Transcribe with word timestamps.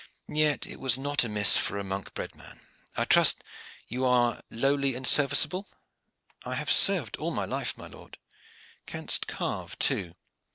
"Yet 0.33 0.65
it 0.65 0.83
is 0.83 0.97
not 0.97 1.23
amiss 1.23 1.57
for 1.57 1.77
a 1.77 1.83
monk 1.83 2.15
bred 2.15 2.33
man. 2.35 2.59
I 2.97 3.05
trust 3.05 3.37
that 3.41 3.45
you 3.87 4.03
are 4.03 4.41
lowly 4.49 4.95
and 4.95 5.05
serviceable?" 5.05 5.67
"I 6.43 6.55
have 6.55 6.71
served 6.71 7.17
all 7.17 7.29
my 7.29 7.45
life, 7.45 7.77
my 7.77 7.85
lord." 7.85 8.17
"Canst 8.87 9.27
carve 9.27 9.77
too?" 9.77 10.15